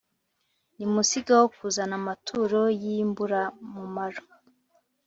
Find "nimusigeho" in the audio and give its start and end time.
0.75-1.45